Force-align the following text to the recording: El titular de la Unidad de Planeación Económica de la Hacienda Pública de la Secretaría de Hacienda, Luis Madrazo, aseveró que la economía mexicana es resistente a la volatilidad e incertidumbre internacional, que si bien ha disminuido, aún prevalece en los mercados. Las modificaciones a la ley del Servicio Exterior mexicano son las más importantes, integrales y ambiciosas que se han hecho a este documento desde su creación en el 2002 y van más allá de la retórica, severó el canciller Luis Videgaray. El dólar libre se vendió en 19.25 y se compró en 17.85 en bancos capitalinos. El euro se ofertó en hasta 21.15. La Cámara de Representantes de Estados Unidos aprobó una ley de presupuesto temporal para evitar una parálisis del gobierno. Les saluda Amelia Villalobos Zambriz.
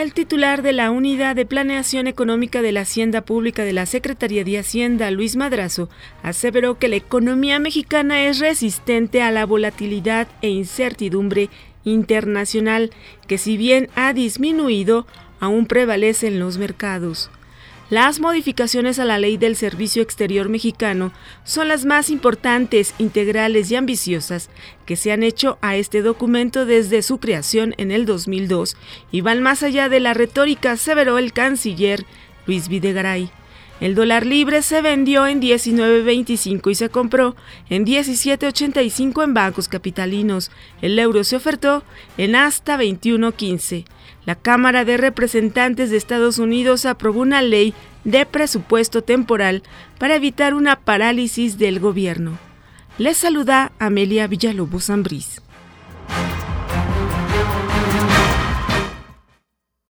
El 0.00 0.14
titular 0.14 0.62
de 0.62 0.72
la 0.72 0.90
Unidad 0.90 1.36
de 1.36 1.44
Planeación 1.44 2.06
Económica 2.06 2.62
de 2.62 2.72
la 2.72 2.80
Hacienda 2.80 3.20
Pública 3.20 3.64
de 3.64 3.74
la 3.74 3.84
Secretaría 3.84 4.44
de 4.44 4.58
Hacienda, 4.58 5.10
Luis 5.10 5.36
Madrazo, 5.36 5.90
aseveró 6.22 6.78
que 6.78 6.88
la 6.88 6.96
economía 6.96 7.58
mexicana 7.58 8.22
es 8.22 8.38
resistente 8.38 9.20
a 9.20 9.30
la 9.30 9.44
volatilidad 9.44 10.26
e 10.40 10.48
incertidumbre 10.48 11.50
internacional, 11.84 12.92
que 13.26 13.36
si 13.36 13.58
bien 13.58 13.90
ha 13.94 14.14
disminuido, 14.14 15.06
aún 15.38 15.66
prevalece 15.66 16.28
en 16.28 16.40
los 16.40 16.56
mercados. 16.56 17.30
Las 17.90 18.20
modificaciones 18.20 19.00
a 19.00 19.04
la 19.04 19.18
ley 19.18 19.36
del 19.36 19.56
Servicio 19.56 20.00
Exterior 20.00 20.48
mexicano 20.48 21.10
son 21.42 21.66
las 21.66 21.84
más 21.84 22.08
importantes, 22.08 22.94
integrales 22.98 23.68
y 23.72 23.74
ambiciosas 23.74 24.48
que 24.86 24.94
se 24.94 25.10
han 25.10 25.24
hecho 25.24 25.58
a 25.60 25.74
este 25.74 26.00
documento 26.00 26.66
desde 26.66 27.02
su 27.02 27.18
creación 27.18 27.74
en 27.78 27.90
el 27.90 28.06
2002 28.06 28.76
y 29.10 29.22
van 29.22 29.42
más 29.42 29.64
allá 29.64 29.88
de 29.88 29.98
la 29.98 30.14
retórica, 30.14 30.76
severó 30.76 31.18
el 31.18 31.32
canciller 31.32 32.06
Luis 32.46 32.68
Videgaray. 32.68 33.32
El 33.80 33.94
dólar 33.94 34.26
libre 34.26 34.60
se 34.60 34.82
vendió 34.82 35.26
en 35.26 35.40
19.25 35.40 36.70
y 36.70 36.74
se 36.74 36.90
compró 36.90 37.34
en 37.70 37.86
17.85 37.86 39.24
en 39.24 39.34
bancos 39.34 39.68
capitalinos. 39.68 40.50
El 40.82 40.98
euro 40.98 41.24
se 41.24 41.36
ofertó 41.36 41.82
en 42.18 42.36
hasta 42.36 42.76
21.15. 42.76 43.86
La 44.26 44.34
Cámara 44.34 44.84
de 44.84 44.98
Representantes 44.98 45.90
de 45.90 45.96
Estados 45.96 46.38
Unidos 46.38 46.84
aprobó 46.84 47.20
una 47.20 47.40
ley 47.40 47.72
de 48.04 48.26
presupuesto 48.26 49.02
temporal 49.02 49.62
para 49.98 50.16
evitar 50.16 50.52
una 50.52 50.76
parálisis 50.76 51.56
del 51.56 51.80
gobierno. 51.80 52.38
Les 52.98 53.16
saluda 53.16 53.72
Amelia 53.78 54.26
Villalobos 54.26 54.84
Zambriz. 54.84 55.40